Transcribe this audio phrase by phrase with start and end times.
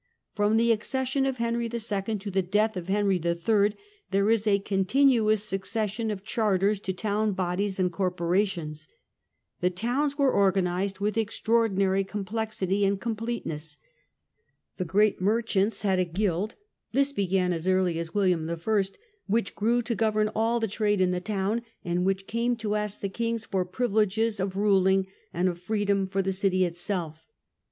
[0.33, 2.17] From the accession of Henry II.
[2.17, 3.75] to the death of Henry III.
[4.09, 8.87] there is a continuous succession of charters to town bodies and corporations.
[9.59, 13.77] The towns were organized with extraordinary complexity and com pleteness.
[14.77, 16.55] The great merchants had a guild
[16.95, 18.83] owns.— ^j^.g began as early as William I.—
[19.27, 23.01] which grew to govern all the trade in the town, and which came to ask
[23.01, 27.27] the kings for privileges of ruling, and of freedom^ for the city itself.